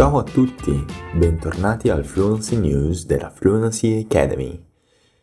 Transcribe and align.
Ciao 0.00 0.16
a 0.16 0.22
tutti, 0.22 0.82
bentornati 1.12 1.90
al 1.90 2.06
Fluency 2.06 2.56
News 2.56 3.04
della 3.04 3.28
Fluency 3.28 4.02
Academy. 4.02 4.58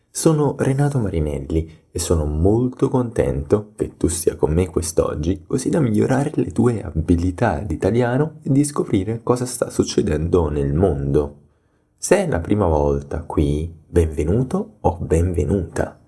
Sono 0.08 0.54
Renato 0.56 1.00
Marinelli 1.00 1.68
e 1.90 1.98
sono 1.98 2.24
molto 2.26 2.88
contento 2.88 3.72
che 3.74 3.96
tu 3.96 4.06
sia 4.06 4.36
con 4.36 4.52
me 4.52 4.68
quest'oggi 4.68 5.42
così 5.44 5.68
da 5.68 5.80
migliorare 5.80 6.30
le 6.34 6.52
tue 6.52 6.80
abilità 6.80 7.58
di 7.58 7.74
italiano 7.74 8.38
e 8.44 8.52
di 8.52 8.62
scoprire 8.62 9.20
cosa 9.24 9.46
sta 9.46 9.68
succedendo 9.68 10.48
nel 10.48 10.72
mondo. 10.72 11.38
Se 11.96 12.18
è 12.18 12.28
la 12.28 12.38
prima 12.38 12.68
volta 12.68 13.24
qui, 13.24 13.74
benvenuto 13.84 14.76
o 14.82 14.96
benvenuta. 15.00 15.98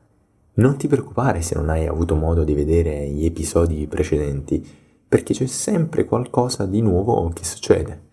Non 0.54 0.76
ti 0.76 0.86
preoccupare 0.86 1.42
se 1.42 1.56
non 1.56 1.70
hai 1.70 1.88
avuto 1.88 2.14
modo 2.14 2.44
di 2.44 2.54
vedere 2.54 3.08
gli 3.08 3.24
episodi 3.24 3.88
precedenti, 3.88 4.64
perché 5.08 5.34
c'è 5.34 5.46
sempre 5.46 6.04
qualcosa 6.04 6.66
di 6.66 6.80
nuovo 6.80 7.28
che 7.30 7.44
succede. 7.44 8.09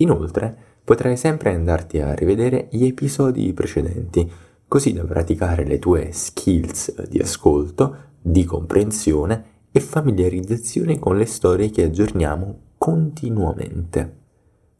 Inoltre, 0.00 0.56
potrai 0.84 1.16
sempre 1.16 1.54
andarti 1.54 2.00
a 2.00 2.14
rivedere 2.14 2.68
gli 2.70 2.84
episodi 2.84 3.52
precedenti, 3.52 4.30
così 4.66 4.92
da 4.92 5.04
praticare 5.04 5.64
le 5.64 5.78
tue 5.78 6.10
skills 6.12 7.08
di 7.08 7.18
ascolto, 7.18 7.96
di 8.20 8.44
comprensione 8.44 9.44
e 9.70 9.80
familiarizzazione 9.80 10.98
con 10.98 11.16
le 11.16 11.26
storie 11.26 11.70
che 11.70 11.84
aggiorniamo 11.84 12.58
continuamente. 12.78 14.18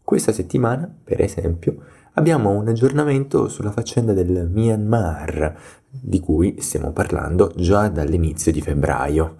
Questa 0.02 0.32
settimana, 0.32 0.92
per 1.04 1.20
esempio, 1.20 1.76
abbiamo 2.14 2.50
un 2.50 2.68
aggiornamento 2.68 3.48
sulla 3.48 3.70
faccenda 3.70 4.12
del 4.12 4.48
Myanmar, 4.50 5.56
di 5.88 6.18
cui 6.18 6.56
stiamo 6.60 6.92
parlando 6.92 7.52
già 7.56 7.88
dall'inizio 7.88 8.50
di 8.50 8.60
febbraio. 8.60 9.36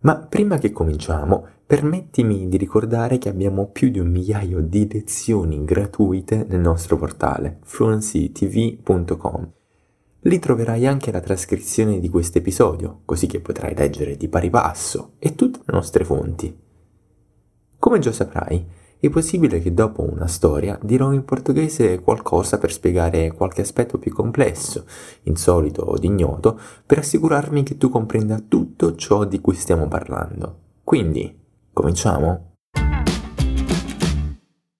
Ma 0.00 0.16
prima 0.16 0.58
che 0.58 0.72
cominciamo, 0.72 1.46
permettimi 1.66 2.48
di 2.48 2.58
ricordare 2.58 3.16
che 3.18 3.30
abbiamo 3.30 3.68
più 3.68 3.90
di 3.90 3.98
un 3.98 4.10
migliaio 4.10 4.60
di 4.60 4.86
lezioni 4.90 5.64
gratuite 5.64 6.44
nel 6.48 6.60
nostro 6.60 6.96
portale 6.96 7.58
fluencytv.com. 7.62 9.52
Lì 10.26 10.38
troverai 10.38 10.86
anche 10.86 11.10
la 11.10 11.20
trascrizione 11.20 12.00
di 12.00 12.08
questo 12.08 12.38
episodio, 12.38 13.00
così 13.04 13.26
che 13.26 13.40
potrai 13.40 13.74
leggere 13.74 14.16
di 14.16 14.28
pari 14.28 14.50
passo 14.50 15.14
e 15.18 15.34
tutte 15.34 15.60
le 15.64 15.74
nostre 15.74 16.04
fonti. 16.04 16.54
Come 17.78 17.98
già 17.98 18.12
saprai, 18.12 18.66
è 18.98 19.10
possibile 19.10 19.60
che 19.60 19.74
dopo 19.74 20.02
una 20.02 20.26
storia 20.26 20.78
dirò 20.82 21.12
in 21.12 21.24
portoghese 21.24 22.00
qualcosa 22.00 22.56
per 22.56 22.72
spiegare 22.72 23.32
qualche 23.32 23.60
aspetto 23.60 23.98
più 23.98 24.12
complesso, 24.12 24.86
insolito 25.24 25.82
o 25.82 25.96
ignoto, 26.00 26.58
per 26.86 26.98
assicurarmi 26.98 27.62
che 27.62 27.76
tu 27.76 27.90
comprenda 27.90 28.42
tutto 28.46 28.94
ciò 28.96 29.24
di 29.24 29.40
cui 29.40 29.54
stiamo 29.54 29.88
parlando. 29.88 30.60
Quindi, 30.84 31.42
cominciamo? 31.74 32.52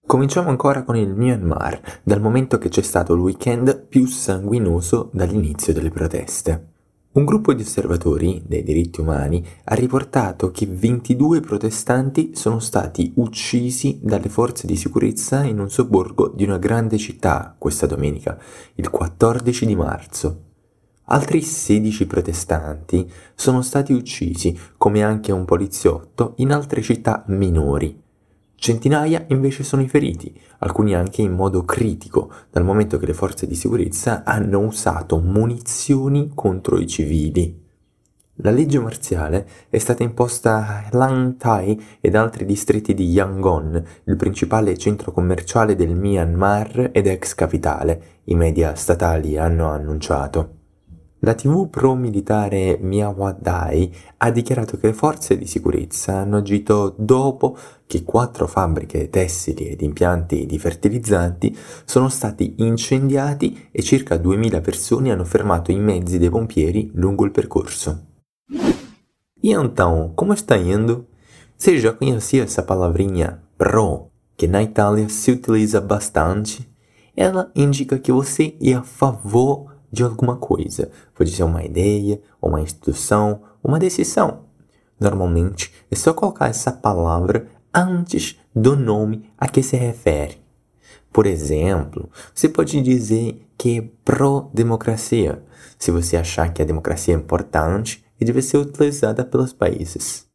Cominciamo 0.06 0.48
ancora 0.48 0.84
con 0.84 0.96
il 0.96 1.12
Myanmar, 1.12 2.00
dal 2.04 2.20
momento 2.20 2.56
che 2.56 2.68
c'è 2.68 2.82
stato 2.82 3.14
il 3.14 3.20
weekend 3.20 3.86
più 3.86 4.06
sanguinoso 4.06 5.10
dall'inizio 5.12 5.72
delle 5.72 5.90
proteste. 5.90 6.68
Un 7.14 7.24
gruppo 7.24 7.52
di 7.52 7.62
osservatori 7.62 8.42
dei 8.46 8.62
diritti 8.62 9.00
umani 9.00 9.44
ha 9.64 9.74
riportato 9.74 10.50
che 10.50 10.66
22 10.66 11.40
protestanti 11.40 12.32
sono 12.34 12.58
stati 12.58 13.12
uccisi 13.16 14.00
dalle 14.02 14.28
forze 14.28 14.66
di 14.66 14.76
sicurezza 14.76 15.44
in 15.44 15.60
un 15.60 15.70
sobborgo 15.70 16.28
di 16.28 16.44
una 16.44 16.58
grande 16.58 16.98
città 16.98 17.54
questa 17.56 17.86
domenica, 17.86 18.38
il 18.74 18.90
14 18.90 19.66
di 19.66 19.76
marzo. 19.76 20.53
Altri 21.06 21.42
16 21.42 22.06
protestanti 22.06 23.10
sono 23.34 23.60
stati 23.60 23.92
uccisi, 23.92 24.58
come 24.78 25.02
anche 25.02 25.32
un 25.32 25.44
poliziotto, 25.44 26.32
in 26.36 26.50
altre 26.50 26.80
città 26.80 27.24
minori. 27.26 28.00
Centinaia 28.54 29.26
invece 29.28 29.64
sono 29.64 29.82
i 29.82 29.88
feriti, 29.88 30.34
alcuni 30.60 30.94
anche 30.94 31.20
in 31.20 31.32
modo 31.32 31.62
critico, 31.64 32.32
dal 32.50 32.64
momento 32.64 32.96
che 32.96 33.04
le 33.04 33.12
forze 33.12 33.46
di 33.46 33.54
sicurezza 33.54 34.24
hanno 34.24 34.60
usato 34.60 35.18
munizioni 35.18 36.30
contro 36.34 36.78
i 36.78 36.86
civili. 36.86 37.62
La 38.36 38.50
legge 38.50 38.80
marziale 38.80 39.46
è 39.68 39.76
stata 39.76 40.02
imposta 40.02 40.66
a 40.66 40.96
Lang 40.96 41.36
Thai 41.36 41.98
ed 42.00 42.14
altri 42.14 42.46
distretti 42.46 42.94
di 42.94 43.10
Yangon, 43.10 43.84
il 44.04 44.16
principale 44.16 44.78
centro 44.78 45.12
commerciale 45.12 45.76
del 45.76 45.94
Myanmar 45.94 46.88
ed 46.92 47.06
ex 47.06 47.34
capitale, 47.34 48.22
i 48.24 48.34
media 48.34 48.74
statali 48.74 49.36
hanno 49.36 49.68
annunciato. 49.68 50.53
La 51.24 51.34
TV 51.34 51.70
pro-militare 51.70 52.76
Miawadai 52.82 53.90
ha 54.18 54.30
dichiarato 54.30 54.76
che 54.76 54.88
le 54.88 54.92
forze 54.92 55.38
di 55.38 55.46
sicurezza 55.46 56.16
hanno 56.16 56.36
agito 56.36 56.94
dopo 56.98 57.56
che 57.86 58.02
quattro 58.02 58.46
fabbriche 58.46 59.08
tessili 59.08 59.68
ed 59.68 59.80
impianti 59.80 60.44
di 60.44 60.58
fertilizzanti 60.58 61.56
sono 61.86 62.10
stati 62.10 62.56
incendiati 62.58 63.68
e 63.70 63.80
circa 63.80 64.18
2000 64.18 64.60
persone 64.60 65.12
hanno 65.12 65.24
fermato 65.24 65.72
i 65.72 65.78
mezzi 65.78 66.18
dei 66.18 66.28
pompieri 66.28 66.90
lungo 66.92 67.24
il 67.24 67.30
percorso. 67.30 68.04
E 68.50 69.50
então, 69.50 70.12
como 70.14 70.34
está 70.34 70.58
indo? 70.58 71.06
Você 71.56 71.78
já 71.78 71.94
conhecia 71.94 72.42
essa 72.42 72.62
palavrinha 72.62 73.42
pro, 73.56 74.10
que 74.36 74.46
na 74.46 74.62
Itália 74.62 75.08
se 75.08 75.30
utiliza 75.30 75.80
bastante? 75.80 76.68
Ela 77.16 77.50
indica 77.54 77.98
que 77.98 78.12
você 78.12 78.54
é 78.60 78.74
a 78.74 78.82
favor 78.82 79.73
de 79.94 80.02
alguma 80.02 80.36
coisa. 80.36 80.90
Pode 81.14 81.30
ser 81.30 81.44
uma 81.44 81.64
ideia, 81.64 82.20
uma 82.42 82.60
instituição, 82.60 83.40
uma 83.62 83.78
decisão. 83.78 84.40
Normalmente 84.98 85.72
é 85.90 85.94
só 85.94 86.12
colocar 86.12 86.48
essa 86.48 86.72
palavra 86.72 87.46
antes 87.72 88.36
do 88.54 88.76
nome 88.76 89.30
a 89.38 89.48
que 89.48 89.62
se 89.62 89.76
refere. 89.76 90.42
Por 91.12 91.26
exemplo, 91.26 92.10
você 92.34 92.48
pode 92.48 92.80
dizer 92.82 93.46
que 93.56 93.78
é 93.78 93.88
pró-democracia, 94.04 95.42
se 95.78 95.92
você 95.92 96.16
achar 96.16 96.52
que 96.52 96.60
a 96.60 96.64
democracia 96.64 97.14
é 97.14 97.16
importante 97.16 98.04
e 98.20 98.24
deve 98.24 98.42
ser 98.42 98.58
utilizada 98.58 99.24
pelos 99.24 99.52
países. 99.52 100.26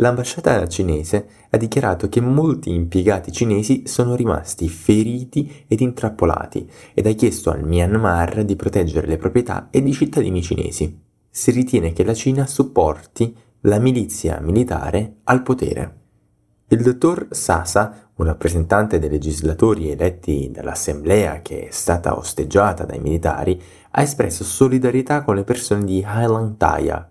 L'ambasciata 0.00 0.66
cinese 0.66 1.26
ha 1.50 1.58
dichiarato 1.58 2.08
che 2.08 2.22
molti 2.22 2.72
impiegati 2.72 3.30
cinesi 3.30 3.82
sono 3.84 4.14
rimasti 4.14 4.66
feriti 4.66 5.64
ed 5.68 5.80
intrappolati 5.80 6.68
ed 6.94 7.06
ha 7.06 7.12
chiesto 7.12 7.50
al 7.50 7.64
Myanmar 7.64 8.44
di 8.44 8.56
proteggere 8.56 9.06
le 9.06 9.18
proprietà 9.18 9.68
ed 9.70 9.86
i 9.86 9.92
cittadini 9.92 10.42
cinesi. 10.42 10.98
Si 11.28 11.50
ritiene 11.50 11.92
che 11.92 12.02
la 12.02 12.14
Cina 12.14 12.46
supporti 12.46 13.36
la 13.62 13.78
milizia 13.78 14.40
militare 14.40 15.16
al 15.24 15.42
potere. 15.42 15.98
Il 16.68 16.82
dottor 16.82 17.28
Sasa, 17.30 18.10
un 18.14 18.24
rappresentante 18.24 18.98
dei 18.98 19.10
legislatori 19.10 19.90
eletti 19.90 20.50
dall'assemblea 20.50 21.42
che 21.42 21.68
è 21.68 21.70
stata 21.70 22.16
osteggiata 22.16 22.86
dai 22.86 23.00
militari, 23.00 23.60
ha 23.90 24.00
espresso 24.00 24.44
solidarietà 24.44 25.22
con 25.22 25.34
le 25.34 25.44
persone 25.44 25.84
di 25.84 25.98
Highland 25.98 26.56
Thaya, 26.56 27.06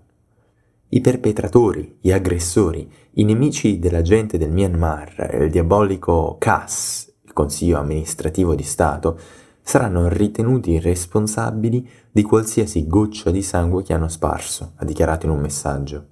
i 0.92 1.02
perpetratori, 1.02 1.98
gli 2.02 2.12
aggressori, 2.12 2.92
i 3.14 3.24
nemici 3.24 3.78
della 3.78 4.02
gente 4.02 4.40
del 4.40 4.50
Myanmar 4.50 5.30
e 5.32 5.44
il 5.44 5.52
diabolico 5.52 6.38
CAS, 6.40 7.14
il 7.26 7.34
Consiglio 7.34 7.78
amministrativo 7.78 8.56
di 8.56 8.64
Stato, 8.64 9.20
saranno 9.62 10.08
ritenuti 10.08 10.80
responsabili 10.80 11.88
di 12.12 12.24
qualsiasi 12.24 12.88
goccia 12.88 13.30
di 13.30 13.44
sangue 13.44 13.84
che 13.84 13.94
hanno 13.94 14.08
sparso, 14.08 14.74
ha 14.78 14.86
dichiarato 14.86 15.28
in 15.28 15.32
un 15.32 15.40
messaggio. 15.40 16.06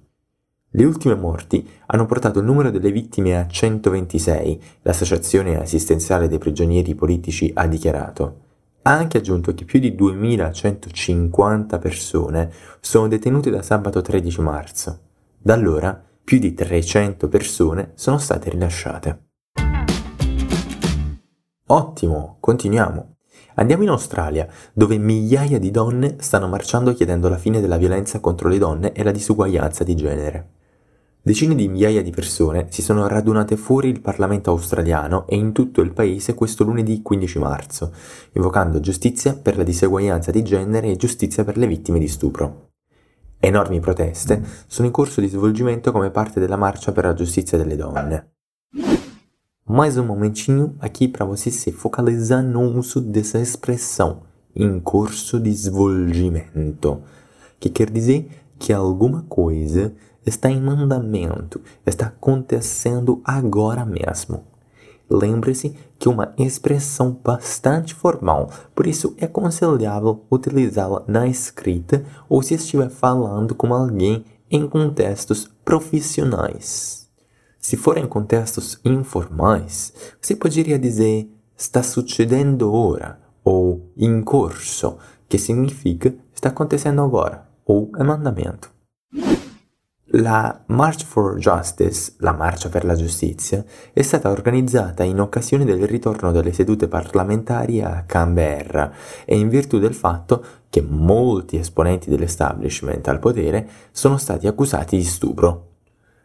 Le 0.70 0.84
ultime 0.84 1.16
morti 1.16 1.68
hanno 1.86 2.06
portato 2.06 2.38
il 2.38 2.44
numero 2.44 2.70
delle 2.70 2.92
vittime 2.92 3.36
a 3.36 3.48
126, 3.48 4.62
l'associazione 4.82 5.60
assistenziale 5.60 6.28
dei 6.28 6.38
prigionieri 6.38 6.94
politici 6.94 7.50
ha 7.52 7.66
dichiarato. 7.66 8.46
Ha 8.88 8.92
anche 8.92 9.18
aggiunto 9.18 9.52
che 9.52 9.66
più 9.66 9.80
di 9.80 9.94
2150 9.94 11.76
persone 11.76 12.50
sono 12.80 13.06
detenute 13.06 13.50
da 13.50 13.60
sabato 13.60 14.00
13 14.00 14.40
marzo. 14.40 15.00
Da 15.36 15.52
allora 15.52 16.02
più 16.24 16.38
di 16.38 16.54
300 16.54 17.28
persone 17.28 17.92
sono 17.96 18.16
state 18.16 18.48
rilasciate. 18.48 19.26
Ottimo, 21.66 22.38
continuiamo. 22.40 23.16
Andiamo 23.56 23.82
in 23.82 23.90
Australia, 23.90 24.48
dove 24.72 24.96
migliaia 24.96 25.58
di 25.58 25.70
donne 25.70 26.16
stanno 26.20 26.48
marciando 26.48 26.94
chiedendo 26.94 27.28
la 27.28 27.36
fine 27.36 27.60
della 27.60 27.76
violenza 27.76 28.20
contro 28.20 28.48
le 28.48 28.56
donne 28.56 28.92
e 28.92 29.04
la 29.04 29.10
disuguaglianza 29.10 29.84
di 29.84 29.96
genere. 29.96 30.57
Decine 31.28 31.54
di 31.54 31.68
migliaia 31.68 32.02
di 32.02 32.10
persone 32.10 32.68
si 32.70 32.80
sono 32.80 33.06
radunate 33.06 33.58
fuori 33.58 33.90
il 33.90 34.00
Parlamento 34.00 34.48
australiano 34.48 35.26
e 35.26 35.36
in 35.36 35.52
tutto 35.52 35.82
il 35.82 35.92
paese 35.92 36.32
questo 36.32 36.64
lunedì 36.64 37.02
15 37.02 37.38
marzo, 37.38 37.92
invocando 38.32 38.80
giustizia 38.80 39.34
per 39.34 39.58
la 39.58 39.62
diseguaglianza 39.62 40.30
di 40.30 40.42
genere 40.42 40.90
e 40.90 40.96
giustizia 40.96 41.44
per 41.44 41.58
le 41.58 41.66
vittime 41.66 41.98
di 41.98 42.08
stupro. 42.08 42.70
Enormi 43.38 43.78
proteste 43.78 44.42
sono 44.68 44.86
in 44.86 44.92
corso 44.94 45.20
di 45.20 45.28
svolgimento 45.28 45.92
come 45.92 46.08
parte 46.08 46.40
della 46.40 46.56
marcia 46.56 46.92
per 46.92 47.04
la 47.04 47.12
giustizia 47.12 47.58
delle 47.58 47.76
donne. 47.76 48.30
Mais 49.66 49.98
um 49.98 50.06
momentinho 50.06 50.76
aqui 50.78 51.08
para 51.08 51.26
você 51.26 51.50
se 51.50 51.72
focalizar 51.72 52.42
no 52.42 52.62
uso 52.62 53.02
dessa 53.02 53.38
expressão, 53.38 54.22
em 54.56 54.80
curso 54.80 55.38
de 55.38 55.52
svolgimento, 55.52 57.02
que 57.60 57.68
quer 57.68 57.90
dizer 57.90 58.30
que 58.58 58.72
alguma 58.72 59.26
coisa 59.28 59.92
está 60.24 60.50
em 60.50 60.60
mandamento, 60.60 61.60
está 61.86 62.06
acontecendo 62.06 63.20
agora 63.24 63.84
mesmo. 63.84 64.44
lembre-se 65.10 65.74
que 65.98 66.08
uma 66.08 66.34
expressão 66.36 67.18
bastante 67.24 67.94
formal, 67.94 68.50
por 68.74 68.86
isso 68.86 69.14
é 69.16 69.24
aconselhável 69.24 70.24
utilizá-la 70.30 71.02
na 71.08 71.26
escrita 71.26 72.04
ou 72.28 72.42
se 72.42 72.54
estiver 72.54 72.90
falando 72.90 73.54
com 73.54 73.72
alguém 73.72 74.24
em 74.50 74.68
contextos 74.68 75.50
profissionais. 75.64 77.08
Se 77.58 77.76
for 77.76 77.98
em 77.98 78.06
contextos 78.06 78.78
informais, 78.84 79.92
você 80.20 80.36
poderia 80.36 80.78
dizer 80.78 81.30
está 81.56 81.82
succedendo 81.82 82.72
ora 82.72 83.18
ou 83.42 83.90
in 83.96 84.22
corso, 84.22 84.96
que 85.28 85.38
significa 85.38 86.14
está 86.34 86.50
acontecendo 86.50 87.02
agora 87.02 87.46
ou 87.66 87.90
é 87.98 88.02
mandamento. 88.04 88.70
La 90.12 90.62
March 90.68 91.04
for 91.04 91.36
Justice, 91.36 92.14
la 92.20 92.32
Marcia 92.32 92.70
per 92.70 92.86
la 92.86 92.94
Giustizia, 92.94 93.62
è 93.92 94.00
stata 94.00 94.30
organizzata 94.30 95.02
in 95.02 95.20
occasione 95.20 95.66
del 95.66 95.86
ritorno 95.86 96.32
delle 96.32 96.54
sedute 96.54 96.88
parlamentari 96.88 97.82
a 97.82 98.04
Canberra 98.06 98.90
e 99.26 99.36
in 99.36 99.50
virtù 99.50 99.78
del 99.78 99.92
fatto 99.92 100.42
che 100.70 100.80
molti 100.80 101.58
esponenti 101.58 102.08
dell'establishment 102.08 103.06
al 103.06 103.18
potere 103.18 103.68
sono 103.90 104.16
stati 104.16 104.46
accusati 104.46 104.96
di 104.96 105.04
stupro. 105.04 105.66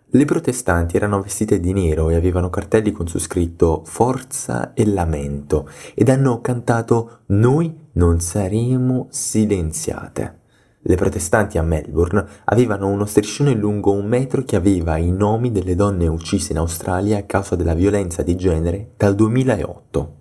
Le 0.06 0.24
protestanti 0.24 0.96
erano 0.96 1.22
vestite 1.22 1.60
di 1.60 1.74
nero 1.74 2.10
e 2.10 2.16
avevano 2.16 2.50
cartelli 2.50 2.94
con 2.94 3.10
su 3.10 3.20
scritto 3.20 3.82
Forza 3.84 4.74
e 4.74 4.86
Lamento 4.86 5.70
ed 5.94 6.08
hanno 6.08 6.40
cantato 6.40 7.24
Noi 7.26 7.90
non 7.94 8.22
saremo 8.22 9.08
silenziate. 9.10 10.43
Le 10.86 10.96
protestanti 10.96 11.58
a 11.58 11.64
Melbourne 11.64 12.26
avevano 12.46 12.90
uno 12.90 13.06
striscione 13.06 13.54
lungo 13.54 13.94
un 13.94 14.06
metro 14.06 14.44
che 14.44 14.58
aveva 14.58 14.98
i 14.98 15.12
nomi 15.12 15.50
delle 15.52 15.76
donne 15.76 16.08
uccise 16.08 16.52
in 16.52 16.58
Australia 16.58 17.20
a 17.20 17.24
causa 17.24 17.56
della 17.56 17.74
violenza 17.74 18.22
di 18.22 18.36
genere 18.36 18.92
dal 18.98 19.16
2008. 19.16 20.20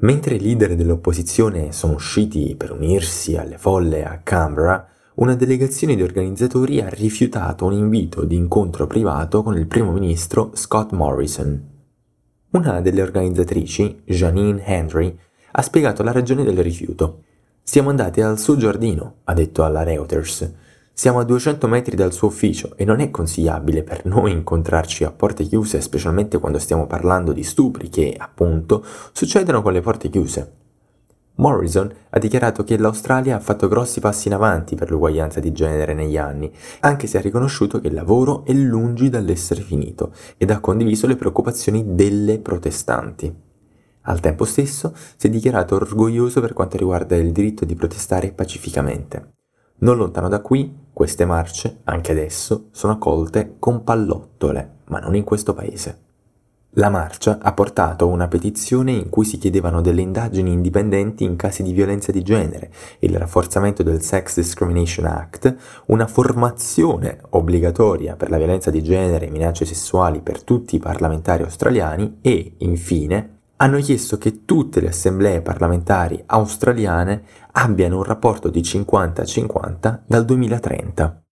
Mentre 0.00 0.34
i 0.34 0.40
leader 0.40 0.76
dell'opposizione 0.76 1.72
sono 1.72 1.94
usciti 1.94 2.54
per 2.54 2.70
unirsi 2.70 3.36
alle 3.36 3.56
folle 3.56 4.04
a 4.04 4.20
Canberra, 4.22 4.86
una 5.14 5.34
delegazione 5.34 5.96
di 5.96 6.02
organizzatori 6.02 6.82
ha 6.82 6.88
rifiutato 6.90 7.64
un 7.64 7.72
invito 7.72 8.24
di 8.24 8.36
incontro 8.36 8.86
privato 8.86 9.42
con 9.42 9.56
il 9.56 9.66
primo 9.66 9.90
ministro 9.90 10.50
Scott 10.52 10.92
Morrison. 10.92 11.76
Una 12.50 12.80
delle 12.82 13.02
organizzatrici, 13.02 14.02
Janine 14.04 14.62
Henry, 14.64 15.18
ha 15.50 15.62
spiegato 15.62 16.02
la 16.02 16.12
ragione 16.12 16.44
del 16.44 16.62
rifiuto. 16.62 17.24
Siamo 17.70 17.90
andati 17.90 18.22
al 18.22 18.38
suo 18.38 18.56
giardino, 18.56 19.16
ha 19.24 19.34
detto 19.34 19.62
alla 19.62 19.82
Reuters. 19.82 20.50
Siamo 20.90 21.18
a 21.18 21.24
200 21.24 21.68
metri 21.68 21.96
dal 21.96 22.14
suo 22.14 22.28
ufficio 22.28 22.72
e 22.76 22.86
non 22.86 23.00
è 23.00 23.10
consigliabile 23.10 23.82
per 23.82 24.06
noi 24.06 24.32
incontrarci 24.32 25.04
a 25.04 25.12
porte 25.12 25.44
chiuse, 25.44 25.82
specialmente 25.82 26.38
quando 26.38 26.58
stiamo 26.58 26.86
parlando 26.86 27.30
di 27.32 27.42
stupri 27.42 27.90
che, 27.90 28.14
appunto, 28.16 28.82
succedono 29.12 29.60
con 29.60 29.74
le 29.74 29.82
porte 29.82 30.08
chiuse. 30.08 30.52
Morrison 31.34 31.92
ha 32.08 32.18
dichiarato 32.18 32.64
che 32.64 32.78
l'Australia 32.78 33.36
ha 33.36 33.40
fatto 33.40 33.68
grossi 33.68 34.00
passi 34.00 34.28
in 34.28 34.34
avanti 34.34 34.74
per 34.74 34.90
l'uguaglianza 34.90 35.38
di 35.38 35.52
genere 35.52 35.92
negli 35.92 36.16
anni, 36.16 36.50
anche 36.80 37.06
se 37.06 37.18
ha 37.18 37.20
riconosciuto 37.20 37.82
che 37.82 37.88
il 37.88 37.94
lavoro 37.94 38.46
è 38.46 38.52
lungi 38.54 39.10
dall'essere 39.10 39.60
finito 39.60 40.14
ed 40.38 40.50
ha 40.50 40.60
condiviso 40.60 41.06
le 41.06 41.16
preoccupazioni 41.16 41.84
delle 41.94 42.38
protestanti. 42.38 43.47
Al 44.08 44.20
tempo 44.20 44.46
stesso 44.46 44.94
si 45.16 45.26
è 45.26 45.30
dichiarato 45.30 45.74
orgoglioso 45.74 46.40
per 46.40 46.54
quanto 46.54 46.78
riguarda 46.78 47.14
il 47.14 47.30
diritto 47.30 47.66
di 47.66 47.74
protestare 47.74 48.32
pacificamente. 48.32 49.34
Non 49.80 49.98
lontano 49.98 50.28
da 50.28 50.40
qui, 50.40 50.86
queste 50.94 51.26
marce, 51.26 51.80
anche 51.84 52.12
adesso, 52.12 52.68
sono 52.72 52.94
accolte 52.94 53.56
con 53.58 53.84
pallottole, 53.84 54.78
ma 54.86 54.98
non 54.98 55.14
in 55.14 55.24
questo 55.24 55.52
paese. 55.52 56.06
La 56.72 56.88
marcia 56.88 57.38
ha 57.40 57.52
portato 57.52 58.08
una 58.08 58.28
petizione 58.28 58.92
in 58.92 59.10
cui 59.10 59.26
si 59.26 59.36
chiedevano 59.36 59.82
delle 59.82 60.00
indagini 60.00 60.52
indipendenti 60.52 61.24
in 61.24 61.36
casi 61.36 61.62
di 61.62 61.72
violenza 61.72 62.10
di 62.10 62.22
genere, 62.22 62.72
il 63.00 63.16
rafforzamento 63.16 63.82
del 63.82 64.02
Sex 64.02 64.36
Discrimination 64.36 65.04
Act, 65.04 65.54
una 65.86 66.06
formazione 66.06 67.20
obbligatoria 67.30 68.16
per 68.16 68.30
la 68.30 68.38
violenza 68.38 68.70
di 68.70 68.82
genere 68.82 69.26
e 69.26 69.30
minacce 69.30 69.66
sessuali 69.66 70.20
per 70.20 70.42
tutti 70.42 70.76
i 70.76 70.80
parlamentari 70.80 71.42
australiani 71.42 72.18
e, 72.22 72.54
infine, 72.58 73.37
hanno 73.60 73.78
chiesto 73.78 74.18
che 74.18 74.44
tutte 74.44 74.80
le 74.80 74.88
assemblee 74.88 75.42
parlamentari 75.42 76.22
australiane 76.26 77.22
abbiano 77.52 77.96
un 77.96 78.04
rapporto 78.04 78.50
di 78.50 78.60
50-50 78.60 80.00
dal 80.06 80.24
2030. 80.24 81.22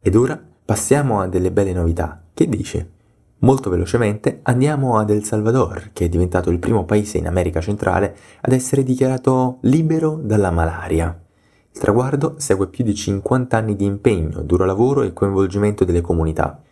Ed 0.00 0.14
ora 0.14 0.42
passiamo 0.64 1.20
a 1.20 1.28
delle 1.28 1.50
belle 1.50 1.74
novità. 1.74 2.22
Che 2.32 2.48
dici? 2.48 2.96
Molto 3.40 3.68
velocemente 3.68 4.40
andiamo 4.44 4.96
ad 4.96 5.10
El 5.10 5.24
Salvador, 5.24 5.90
che 5.92 6.06
è 6.06 6.08
diventato 6.08 6.50
il 6.50 6.58
primo 6.58 6.84
paese 6.86 7.18
in 7.18 7.26
America 7.26 7.60
centrale 7.60 8.16
ad 8.40 8.52
essere 8.52 8.82
dichiarato 8.82 9.58
libero 9.62 10.18
dalla 10.22 10.50
malaria. 10.50 11.22
Il 11.70 11.78
traguardo 11.78 12.36
segue 12.38 12.68
più 12.68 12.82
di 12.82 12.94
50 12.94 13.56
anni 13.56 13.76
di 13.76 13.84
impegno, 13.84 14.40
duro 14.40 14.64
lavoro 14.64 15.02
e 15.02 15.12
coinvolgimento 15.12 15.84
delle 15.84 16.00
comunità. 16.00 16.62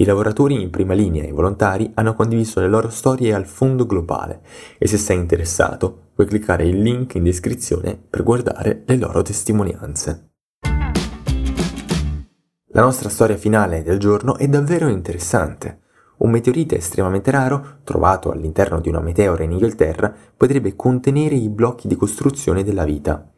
I 0.00 0.04
lavoratori 0.04 0.62
in 0.62 0.70
prima 0.70 0.94
linea 0.94 1.24
e 1.24 1.28
i 1.28 1.32
volontari 1.32 1.90
hanno 1.94 2.14
condiviso 2.14 2.60
le 2.60 2.68
loro 2.68 2.88
storie 2.88 3.34
al 3.34 3.46
fondo 3.46 3.84
globale 3.84 4.42
e 4.78 4.86
se 4.86 4.96
sei 4.96 5.18
interessato 5.18 6.10
puoi 6.14 6.28
cliccare 6.28 6.64
il 6.64 6.80
link 6.80 7.16
in 7.16 7.24
descrizione 7.24 7.98
per 8.08 8.22
guardare 8.22 8.84
le 8.86 8.96
loro 8.96 9.22
testimonianze. 9.22 10.30
La 12.68 12.82
nostra 12.82 13.08
storia 13.08 13.36
finale 13.36 13.82
del 13.82 13.98
giorno 13.98 14.36
è 14.36 14.46
davvero 14.46 14.86
interessante. 14.86 15.80
Un 16.18 16.30
meteorite 16.30 16.76
estremamente 16.76 17.32
raro, 17.32 17.78
trovato 17.82 18.30
all'interno 18.30 18.78
di 18.78 18.88
una 18.88 19.00
meteora 19.00 19.42
in 19.42 19.50
Inghilterra, 19.50 20.14
potrebbe 20.36 20.76
contenere 20.76 21.34
i 21.34 21.48
blocchi 21.48 21.88
di 21.88 21.96
costruzione 21.96 22.62
della 22.62 22.84
vita. 22.84 23.28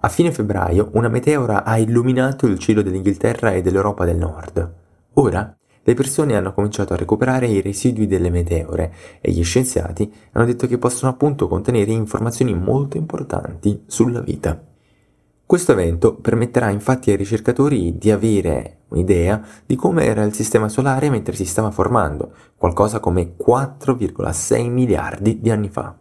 A 0.00 0.08
fine 0.08 0.32
febbraio 0.32 0.90
una 0.94 1.08
meteora 1.08 1.62
ha 1.62 1.78
illuminato 1.78 2.48
il 2.48 2.58
cielo 2.58 2.82
dell'Inghilterra 2.82 3.52
e 3.52 3.62
dell'Europa 3.62 4.04
del 4.04 4.16
Nord. 4.16 4.74
Ora 5.14 5.56
le 5.84 5.94
persone 5.94 6.36
hanno 6.36 6.52
cominciato 6.52 6.92
a 6.92 6.96
recuperare 6.96 7.46
i 7.46 7.60
residui 7.60 8.06
delle 8.06 8.30
meteore 8.30 8.92
e 9.20 9.32
gli 9.32 9.42
scienziati 9.42 10.12
hanno 10.32 10.46
detto 10.46 10.66
che 10.66 10.78
possono 10.78 11.10
appunto 11.10 11.48
contenere 11.48 11.90
informazioni 11.90 12.54
molto 12.54 12.96
importanti 12.96 13.82
sulla 13.86 14.20
vita. 14.20 14.60
Questo 15.44 15.72
evento 15.72 16.14
permetterà 16.14 16.70
infatti 16.70 17.10
ai 17.10 17.16
ricercatori 17.16 17.98
di 17.98 18.10
avere 18.10 18.78
un'idea 18.88 19.44
di 19.66 19.76
come 19.76 20.04
era 20.04 20.22
il 20.22 20.32
sistema 20.32 20.68
solare 20.68 21.10
mentre 21.10 21.34
si 21.34 21.44
stava 21.44 21.70
formando, 21.70 22.32
qualcosa 22.56 23.00
come 23.00 23.34
4,6 23.36 24.70
miliardi 24.70 25.40
di 25.40 25.50
anni 25.50 25.68
fa. 25.68 25.94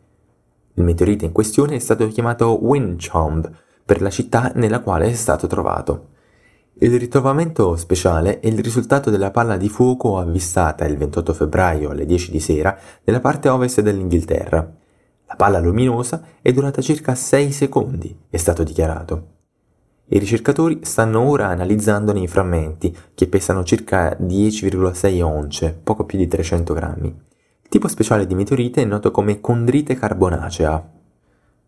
Il 0.75 0.84
meteorite 0.84 1.25
in 1.25 1.34
questione 1.34 1.75
è 1.75 1.79
stato 1.79 2.08
chiamato 2.08 2.63
Winchombe 2.63 3.51
per 3.84 4.01
la 4.01 4.10
città 4.10 4.51
nella 4.55 4.79
quale 4.79 5.08
è 5.08 5.13
stato 5.13 5.48
trovato. 5.48 6.11
Il 6.83 6.97
ritrovamento 6.97 7.75
speciale 7.75 8.39
è 8.39 8.47
il 8.47 8.57
risultato 8.57 9.11
della 9.11 9.29
palla 9.29 9.55
di 9.55 9.69
fuoco 9.69 10.17
avvistata 10.17 10.83
il 10.85 10.97
28 10.97 11.31
febbraio 11.31 11.91
alle 11.91 12.07
10 12.07 12.31
di 12.31 12.39
sera 12.39 12.75
nella 13.03 13.19
parte 13.19 13.50
ovest 13.50 13.81
dell'Inghilterra. 13.81 14.67
La 15.27 15.35
palla 15.35 15.59
luminosa 15.59 16.23
è 16.41 16.51
durata 16.51 16.81
circa 16.81 17.13
6 17.13 17.51
secondi, 17.51 18.17
è 18.27 18.38
stato 18.38 18.63
dichiarato. 18.63 19.27
I 20.07 20.17
ricercatori 20.17 20.79
stanno 20.81 21.21
ora 21.21 21.50
analizzandone 21.50 22.21
i 22.21 22.27
frammenti, 22.27 22.97
che 23.13 23.27
pesano 23.27 23.63
circa 23.63 24.17
10,6 24.19 25.21
once, 25.21 25.79
poco 25.83 26.05
più 26.05 26.17
di 26.17 26.27
300 26.27 26.73
grammi. 26.73 27.07
Il 27.09 27.69
tipo 27.69 27.88
speciale 27.89 28.25
di 28.25 28.33
meteorite 28.33 28.81
è 28.81 28.85
noto 28.85 29.11
come 29.11 29.39
condrite 29.39 29.93
carbonacea. 29.93 30.91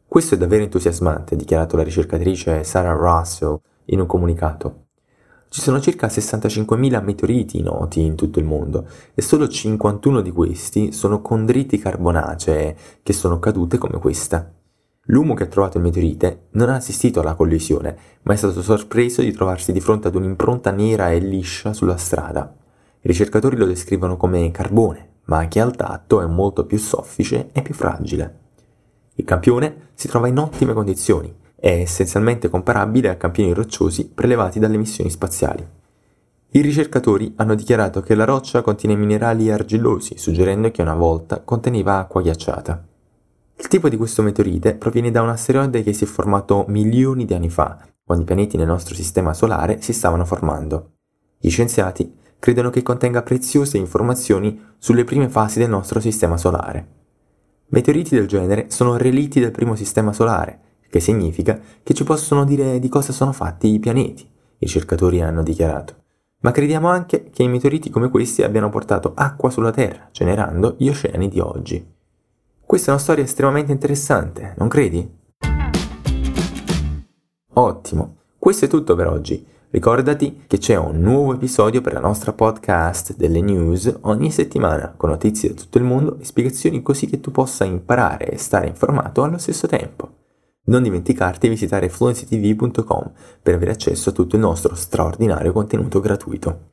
Questo 0.08 0.34
è 0.34 0.38
davvero 0.39 0.63
entusiasmante, 0.63 1.36
ha 1.36 1.38
dichiarato 1.38 1.77
la 1.77 1.84
ricercatrice 1.84 2.63
Sarah 2.63 2.93
Russell 2.93 3.60
in 3.86 4.00
un 4.00 4.08
comunicato. 4.08 4.83
Ci 5.54 5.62
sono 5.62 5.80
circa 5.80 6.08
65.000 6.08 7.04
meteoriti 7.04 7.62
noti 7.62 8.02
in 8.02 8.16
tutto 8.16 8.40
il 8.40 8.44
mondo 8.44 8.88
e 9.14 9.22
solo 9.22 9.48
51 9.48 10.22
di 10.22 10.32
questi 10.32 10.92
sono 10.92 11.22
condriti 11.22 11.78
carbonacee 11.78 12.76
che 13.04 13.14
sono 13.14 13.38
cadute 13.38 13.78
come 13.78 14.00
questa. 14.00 14.52
L'uomo 15.04 15.36
che 15.36 15.44
ha 15.44 15.46
trovato 15.46 15.78
il 15.78 15.84
meteorite 15.84 16.48
non 16.54 16.70
ha 16.70 16.78
assistito 16.78 17.20
alla 17.20 17.36
collisione, 17.36 17.96
ma 18.24 18.34
è 18.34 18.36
stato 18.36 18.64
sorpreso 18.64 19.22
di 19.22 19.32
trovarsi 19.32 19.72
di 19.72 19.80
fronte 19.80 20.08
ad 20.08 20.16
un'impronta 20.16 20.72
nera 20.72 21.12
e 21.12 21.20
liscia 21.20 21.72
sulla 21.72 21.98
strada. 21.98 22.52
I 23.02 23.08
ricercatori 23.08 23.56
lo 23.56 23.68
descrivono 23.68 24.18
come 24.18 24.50
carbone, 24.50 25.18
ma 25.26 25.48
che 25.48 25.60
al 25.60 25.76
tatto 25.76 26.20
è 26.20 26.26
molto 26.26 26.66
più 26.66 26.80
soffice 26.80 27.50
e 27.52 27.62
più 27.62 27.76
fragile. 27.76 28.40
Il 29.14 29.24
campione 29.24 29.90
si 29.94 30.08
trova 30.08 30.28
in 30.28 30.40
ottime 30.40 30.74
condizioni 30.74 31.42
è 31.63 31.79
essenzialmente 31.79 32.50
comparabile 32.50 33.08
a 33.08 33.15
campioni 33.15 33.53
rocciosi 33.53 34.10
prelevati 34.13 34.60
dalle 34.60 34.75
missioni 34.75 35.10
spaziali. 35.10 35.65
I 36.50 36.60
ricercatori 36.60 37.32
hanno 37.38 37.55
dichiarato 37.55 38.01
che 38.01 38.15
la 38.15 38.25
roccia 38.25 38.62
contiene 38.62 38.98
minerali 38.98 39.50
argillosi, 39.50 40.17
suggerendo 40.17 40.70
che 40.72 40.82
una 40.82 40.93
volta 40.93 41.39
conteneva 41.39 42.00
acqua 42.00 42.22
ghiacciata. 42.22 42.86
Il 43.55 43.67
tipo 43.70 43.88
di 43.88 43.96
questo 43.96 44.22
meteorite 44.22 44.75
proviene 44.75 45.10
da 45.10 45.22
un 45.22 45.29
asteroide 45.29 45.84
che 45.84 45.93
si 45.93 46.03
è 46.03 46.08
formato 46.08 46.65
milioni 46.67 47.24
di 47.24 47.34
anni 47.34 47.50
fa, 47.50 47.79
quando 48.03 48.25
i 48.25 48.27
pianeti 48.27 48.58
nel 48.58 48.67
nostro 48.67 48.93
sistema 48.93 49.34
solare 49.34 49.82
si 49.82 49.93
stavano 49.93 50.25
formando. 50.25 50.96
Gli 51.38 51.50
scienziati 51.50 52.13
credono 52.39 52.72
che 52.72 52.84
contenga 52.84 53.24
preziose 53.24 53.77
informazioni 53.77 54.62
sulle 54.77 55.05
prime 55.05 55.29
fasi 55.29 55.60
del 55.60 55.70
nostro 55.70 56.01
sistema 56.01 56.36
solare. 56.36 56.88
Meteoriti 57.67 58.15
del 58.15 58.27
genere 58.27 58.65
sono 58.67 58.98
relitti 58.98 59.39
del 59.39 59.51
primo 59.51 59.75
sistema 59.75 60.12
solare, 60.12 60.72
che 60.94 61.00
significa 61.00 61.60
che 61.82 61.96
ci 61.96 62.04
possono 62.04 62.46
dire 62.46 62.78
di 62.78 62.88
cosa 62.88 63.12
sono 63.12 63.32
fatti 63.32 63.68
i 63.68 63.80
pianeti, 63.80 64.22
i 64.22 64.30
ricercatori 64.60 65.24
hanno 65.24 65.42
dichiarato. 65.42 65.96
Ma 66.42 66.52
crediamo 66.52 66.88
anche 66.88 67.32
che 67.32 67.42
i 67.42 67.48
meteoriti 67.48 67.90
come 67.90 68.12
questi 68.12 68.44
abbiano 68.44 68.70
portato 68.70 69.14
acqua 69.16 69.50
sulla 69.50 69.72
Terra, 69.72 70.10
generando 70.12 70.76
gli 70.78 70.88
oceani 70.90 71.30
di 71.30 71.40
oggi. 71.40 71.84
Questa 72.64 72.90
è 72.90 72.94
una 72.94 73.02
storia 73.02 73.24
estremamente 73.24 73.72
interessante, 73.72 74.54
non 74.56 74.68
credi? 74.68 75.12
Ottimo, 77.54 78.18
questo 78.38 78.66
è 78.66 78.68
tutto 78.68 78.94
per 78.94 79.08
oggi. 79.08 79.44
Ricordati 79.72 80.44
che 80.46 80.60
c'è 80.60 80.76
un 80.76 81.00
nuovo 81.00 81.34
episodio 81.34 81.82
per 81.82 81.94
la 81.94 82.02
nostra 82.02 82.34
podcast 82.34 83.16
delle 83.16 83.42
news 83.42 83.92
ogni 84.02 84.30
settimana, 84.30 84.94
con 84.96 85.10
notizie 85.10 85.50
da 85.50 85.56
tutto 85.56 85.80
il 85.80 85.86
mondo 85.86 86.20
e 86.20 86.24
spiegazioni 86.24 86.84
così 86.84 87.08
che 87.08 87.20
tu 87.20 87.32
possa 87.32 87.64
imparare 87.64 88.30
e 88.30 88.38
stare 88.38 88.68
informato 88.68 89.24
allo 89.24 89.40
stesso 89.40 89.66
tempo. 89.66 90.22
Non 90.65 90.82
dimenticarti 90.82 91.48
di 91.48 91.55
visitare 91.55 91.89
fluencytv.com 91.89 93.12
per 93.41 93.55
avere 93.55 93.72
accesso 93.72 94.10
a 94.10 94.13
tutto 94.13 94.38
il 94.38 94.41
nostro 94.41 94.75
straordinario 94.75 95.51
contenuto 95.51 96.00
gratuito. 96.00 96.72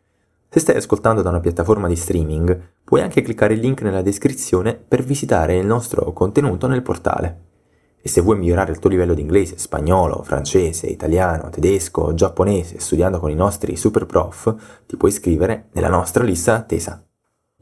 Se 0.48 0.60
stai 0.60 0.76
ascoltando 0.76 1.22
da 1.22 1.30
una 1.30 1.40
piattaforma 1.40 1.88
di 1.88 1.96
streaming, 1.96 2.74
puoi 2.84 3.00
anche 3.00 3.20
cliccare 3.20 3.54
il 3.54 3.60
link 3.60 3.82
nella 3.82 4.02
descrizione 4.02 4.76
per 4.76 5.02
visitare 5.02 5.56
il 5.56 5.66
nostro 5.66 6.12
contenuto 6.12 6.68
nel 6.68 6.82
portale. 6.82 7.40
E 8.00 8.08
se 8.08 8.20
vuoi 8.20 8.38
migliorare 8.38 8.70
il 8.70 8.78
tuo 8.78 8.90
livello 8.90 9.12
di 9.12 9.22
inglese, 9.22 9.58
spagnolo, 9.58 10.22
francese, 10.22 10.86
italiano, 10.86 11.50
tedesco, 11.50 12.14
giapponese, 12.14 12.78
studiando 12.78 13.18
con 13.18 13.30
i 13.30 13.34
nostri 13.34 13.74
super 13.74 14.06
prof, 14.06 14.54
ti 14.86 14.96
puoi 14.96 15.10
iscrivere 15.10 15.66
nella 15.72 15.88
nostra 15.88 16.22
lista 16.22 16.52
d'attesa. 16.52 17.04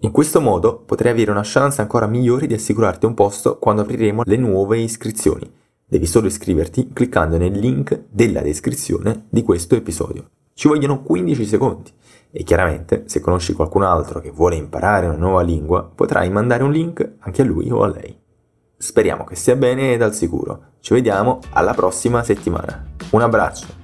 In 0.01 0.11
questo 0.11 0.43
modo 0.43 0.77
potrai 0.81 1.13
avere 1.13 1.31
una 1.31 1.41
chance 1.43 1.81
ancora 1.81 2.07
migliore 2.07 2.47
di 2.47 2.53
assicurarti 2.53 3.07
un 3.07 3.15
posto 3.15 3.59
quando 3.59 3.81
apriremo 3.81 4.23
le 4.27 4.37
nuove 4.37 4.79
iscrizioni. 4.79 5.51
Devi 5.91 6.05
solo 6.05 6.27
iscriverti 6.27 6.91
cliccando 6.93 7.39
nel 7.39 7.59
link 7.59 8.09
della 8.11 8.43
descrizione 8.43 9.25
di 9.31 9.43
questo 9.43 9.75
episodio. 9.75 10.29
Ci 10.53 10.69
vogliono 10.69 11.03
15 11.03 11.47
secondi 11.47 11.91
e 12.31 12.43
chiaramente 12.43 13.05
se 13.07 13.21
conosci 13.21 13.55
qualcun 13.55 13.85
altro 13.85 14.21
che 14.21 14.31
vuole 14.31 14.57
imparare 14.57 15.07
una 15.07 15.17
nuova 15.17 15.41
lingua 15.41 15.83
potrai 15.83 16.29
mandare 16.29 16.63
un 16.63 16.73
link 16.73 17.13
anche 17.21 17.41
a 17.41 17.47
lui 17.47 17.71
o 17.71 17.85
a 17.85 17.89
lei. 17.89 18.15
Speriamo 18.77 19.25
che 19.25 19.35
stia 19.35 19.57
bene 19.57 19.97
dal 19.97 20.15
sicuro. 20.15 20.73
Ci 20.81 20.93
vediamo 20.93 21.39
alla 21.53 21.73
prossima 21.73 22.23
settimana. 22.23 22.85
Un 23.13 23.23
abbraccio. 23.23 23.78